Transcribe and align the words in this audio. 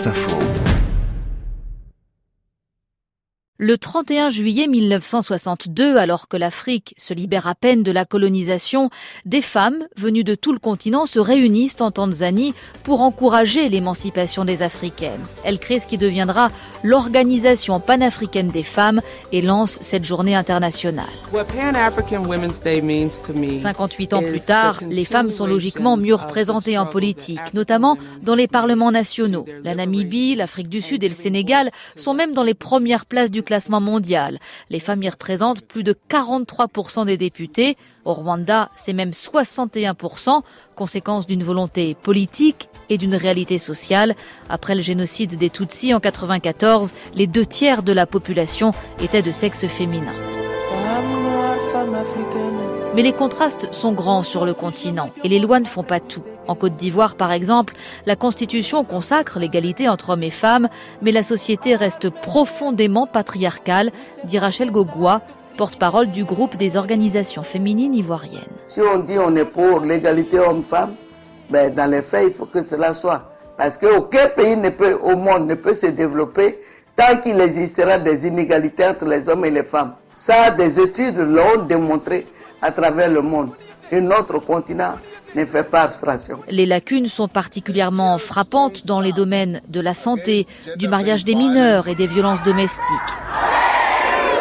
Wasserfall. 0.00 0.69
Le 3.62 3.76
31 3.76 4.30
juillet 4.30 4.68
1962, 4.68 5.98
alors 5.98 6.28
que 6.28 6.38
l'Afrique 6.38 6.94
se 6.96 7.12
libère 7.12 7.46
à 7.46 7.54
peine 7.54 7.82
de 7.82 7.92
la 7.92 8.06
colonisation, 8.06 8.88
des 9.26 9.42
femmes 9.42 9.86
venues 9.98 10.24
de 10.24 10.34
tout 10.34 10.54
le 10.54 10.58
continent 10.58 11.04
se 11.04 11.18
réunissent 11.18 11.76
en 11.82 11.90
Tanzanie 11.90 12.54
pour 12.84 13.02
encourager 13.02 13.68
l'émancipation 13.68 14.46
des 14.46 14.62
Africaines. 14.62 15.20
Elles 15.44 15.58
créent 15.58 15.78
ce 15.78 15.86
qui 15.86 15.98
deviendra 15.98 16.50
l'Organisation 16.82 17.80
panafricaine 17.80 18.48
des 18.48 18.62
femmes 18.62 19.02
et 19.30 19.42
lancent 19.42 19.76
cette 19.82 20.06
journée 20.06 20.34
internationale. 20.34 21.04
58 23.54 24.14
ans 24.14 24.22
plus 24.22 24.40
tard, 24.40 24.80
les 24.88 25.04
femmes 25.04 25.30
sont 25.30 25.46
logiquement 25.46 25.98
mieux 25.98 26.14
représentées 26.14 26.78
en 26.78 26.86
politique, 26.86 27.52
notamment 27.52 27.98
dans 28.22 28.34
les 28.34 28.48
parlements 28.48 28.90
nationaux. 28.90 29.44
La 29.64 29.74
Namibie, 29.74 30.34
l'Afrique 30.34 30.70
du 30.70 30.80
Sud 30.80 31.04
et 31.04 31.08
le 31.08 31.14
Sénégal 31.14 31.68
sont 31.96 32.14
même 32.14 32.32
dans 32.32 32.42
les 32.42 32.54
premières 32.54 33.04
places 33.04 33.30
du 33.30 33.42
classement 33.50 33.80
mondial. 33.80 34.38
Les 34.68 34.78
femmes 34.78 35.02
y 35.02 35.10
représentent 35.10 35.62
plus 35.62 35.82
de 35.82 35.92
43% 36.08 37.04
des 37.04 37.16
députés. 37.16 37.76
Au 38.04 38.12
Rwanda, 38.12 38.70
c'est 38.76 38.92
même 38.92 39.10
61%, 39.10 40.42
conséquence 40.76 41.26
d'une 41.26 41.42
volonté 41.42 41.96
politique 41.96 42.68
et 42.90 42.96
d'une 42.96 43.16
réalité 43.16 43.58
sociale. 43.58 44.14
Après 44.48 44.76
le 44.76 44.82
génocide 44.82 45.36
des 45.36 45.50
Tutsis 45.50 45.92
en 45.92 45.98
94, 45.98 46.92
les 47.16 47.26
deux 47.26 47.44
tiers 47.44 47.82
de 47.82 47.90
la 47.90 48.06
population 48.06 48.70
étaient 49.02 49.20
de 49.20 49.32
sexe 49.32 49.66
féminin. 49.66 50.14
Mais 52.94 53.02
les 53.02 53.12
contrastes 53.12 53.74
sont 53.74 53.90
grands 53.90 54.22
sur 54.22 54.46
le 54.46 54.54
continent 54.54 55.10
et 55.24 55.28
les 55.28 55.40
lois 55.40 55.58
ne 55.58 55.64
font 55.64 55.82
pas 55.82 55.98
tout. 55.98 56.22
En 56.50 56.56
Côte 56.56 56.74
d'Ivoire, 56.74 57.14
par 57.14 57.30
exemple, 57.30 57.74
la 58.06 58.16
Constitution 58.16 58.82
consacre 58.82 59.38
l'égalité 59.38 59.88
entre 59.88 60.10
hommes 60.10 60.24
et 60.24 60.30
femmes, 60.30 60.68
mais 61.00 61.12
la 61.12 61.22
société 61.22 61.76
reste 61.76 62.10
profondément 62.10 63.06
patriarcale, 63.06 63.92
dit 64.24 64.36
Rachel 64.36 64.72
Gogua, 64.72 65.20
porte-parole 65.56 66.08
du 66.08 66.24
groupe 66.24 66.56
des 66.56 66.76
organisations 66.76 67.44
féminines 67.44 67.94
ivoiriennes. 67.94 68.56
Si 68.66 68.80
on 68.80 68.98
dit 68.98 69.16
on 69.16 69.36
est 69.36 69.44
pour 69.44 69.78
l'égalité 69.78 70.40
homme-femme, 70.40 70.94
ben 71.50 71.72
dans 71.72 71.88
les 71.88 72.02
faits, 72.02 72.32
il 72.32 72.34
faut 72.34 72.46
que 72.46 72.64
cela 72.64 72.94
soit. 72.94 73.30
Parce 73.56 73.78
qu'aucun 73.78 74.30
pays 74.30 74.56
ne 74.56 74.70
peut, 74.70 74.98
au 75.00 75.14
monde 75.14 75.46
ne 75.46 75.54
peut 75.54 75.74
se 75.74 75.86
développer 75.86 76.58
tant 76.96 77.20
qu'il 77.20 77.40
existera 77.40 78.00
des 78.00 78.26
inégalités 78.26 78.86
entre 78.86 79.04
les 79.04 79.28
hommes 79.28 79.44
et 79.44 79.52
les 79.52 79.62
femmes. 79.62 79.94
Ça, 80.26 80.50
des 80.50 80.80
études 80.80 81.18
l'ont 81.18 81.62
démontré 81.68 82.26
à 82.62 82.72
travers 82.72 83.08
le 83.08 83.22
monde. 83.22 83.50
Et 83.92 84.00
notre 84.00 84.38
continent 84.38 84.94
ne 85.34 85.44
fait 85.44 85.64
pas 85.64 85.82
abstraction. 85.82 86.40
Les 86.48 86.66
lacunes 86.66 87.08
sont 87.08 87.28
particulièrement 87.28 88.18
frappantes 88.18 88.86
dans 88.86 89.00
les 89.00 89.12
domaines 89.12 89.60
de 89.68 89.80
la 89.80 89.94
santé, 89.94 90.46
du 90.76 90.86
mariage 90.86 91.24
des 91.24 91.34
mineurs 91.34 91.88
et 91.88 91.94
des 91.96 92.06
violences 92.06 92.42
domestiques. 92.42 93.16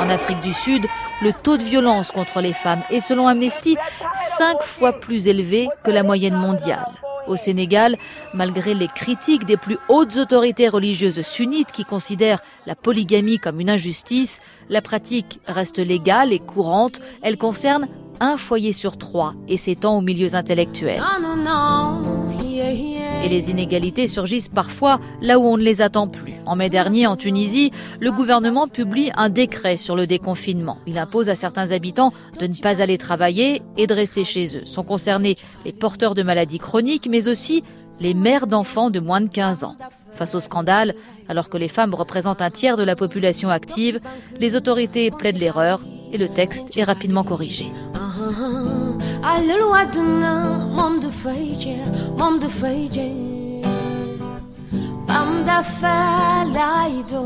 En 0.00 0.08
Afrique 0.08 0.40
du 0.40 0.52
Sud, 0.52 0.84
le 1.22 1.32
taux 1.32 1.56
de 1.56 1.62
violence 1.62 2.10
contre 2.10 2.40
les 2.40 2.52
femmes 2.52 2.82
est, 2.90 3.00
selon 3.00 3.28
Amnesty, 3.28 3.76
cinq 4.14 4.62
fois 4.62 4.92
plus 4.92 5.28
élevé 5.28 5.68
que 5.84 5.90
la 5.90 6.02
moyenne 6.02 6.34
mondiale. 6.34 6.86
Au 7.28 7.36
Sénégal, 7.36 7.96
malgré 8.34 8.74
les 8.74 8.88
critiques 8.88 9.44
des 9.44 9.56
plus 9.56 9.78
hautes 9.88 10.16
autorités 10.16 10.68
religieuses 10.68 11.22
sunnites 11.22 11.70
qui 11.70 11.84
considèrent 11.84 12.40
la 12.66 12.74
polygamie 12.74 13.38
comme 13.38 13.60
une 13.60 13.70
injustice, 13.70 14.40
la 14.68 14.82
pratique 14.82 15.40
reste 15.46 15.78
légale 15.78 16.32
et 16.32 16.40
courante. 16.40 17.00
Elle 17.22 17.38
concerne 17.38 17.86
un 18.22 18.36
foyer 18.36 18.72
sur 18.72 18.96
trois 18.96 19.34
et 19.48 19.56
s'étend 19.56 19.98
aux 19.98 20.00
milieux 20.00 20.36
intellectuels. 20.36 21.02
Et 23.24 23.28
les 23.28 23.50
inégalités 23.50 24.06
surgissent 24.06 24.48
parfois 24.48 25.00
là 25.20 25.40
où 25.40 25.42
on 25.42 25.56
ne 25.56 25.62
les 25.62 25.82
attend 25.82 26.06
plus. 26.06 26.34
En 26.46 26.54
mai 26.54 26.70
dernier, 26.70 27.08
en 27.08 27.16
Tunisie, 27.16 27.72
le 28.00 28.12
gouvernement 28.12 28.68
publie 28.68 29.10
un 29.16 29.28
décret 29.28 29.76
sur 29.76 29.96
le 29.96 30.06
déconfinement. 30.06 30.78
Il 30.86 30.98
impose 30.98 31.28
à 31.28 31.34
certains 31.34 31.72
habitants 31.72 32.12
de 32.38 32.46
ne 32.46 32.54
pas 32.54 32.80
aller 32.80 32.96
travailler 32.96 33.60
et 33.76 33.88
de 33.88 33.94
rester 33.94 34.24
chez 34.24 34.56
eux. 34.56 34.66
Sont 34.66 34.84
concernés 34.84 35.36
les 35.64 35.72
porteurs 35.72 36.14
de 36.14 36.22
maladies 36.22 36.60
chroniques, 36.60 37.08
mais 37.10 37.26
aussi 37.26 37.64
les 38.00 38.14
mères 38.14 38.46
d'enfants 38.46 38.90
de 38.90 39.00
moins 39.00 39.20
de 39.20 39.28
15 39.28 39.64
ans. 39.64 39.76
Face 40.12 40.34
au 40.36 40.40
scandale, 40.40 40.94
alors 41.28 41.48
que 41.48 41.56
les 41.56 41.68
femmes 41.68 41.94
représentent 41.94 42.42
un 42.42 42.50
tiers 42.50 42.76
de 42.76 42.84
la 42.84 42.94
population 42.94 43.50
active, 43.50 43.98
les 44.38 44.54
autorités 44.54 45.10
plaident 45.10 45.38
l'erreur 45.38 45.80
et 46.12 46.18
le 46.18 46.28
texte 46.28 46.76
est 46.76 46.84
rapidement 46.84 47.24
corrigé. 47.24 47.66
Alleluia, 49.22 49.66
ładna, 49.66 50.66
mam 50.76 51.00
do 51.00 51.10
fejdzie, 51.10 51.78
mam 52.18 52.38
do 52.38 52.48
fejdzie. 52.48 53.10
Pam 55.06 55.44
da 55.44 55.62
felajdo, 55.62 57.22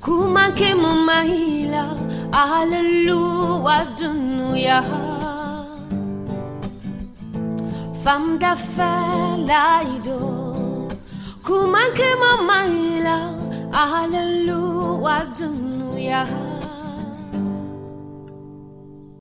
kuma 0.00 0.52
ke 0.52 0.74
mu 0.74 0.92
maila, 0.94 1.84
ale 2.32 2.82
ładna 3.62 4.56
ja. 4.56 4.82
Pam 8.04 8.38
da 8.38 8.54
felajdo, 8.56 10.18
kuma 11.42 11.84
ke 11.96 12.10
mu 12.20 12.44
maila, 12.44 13.18
ale 13.72 14.52
ładna 15.00 15.98
ja. 15.98 16.55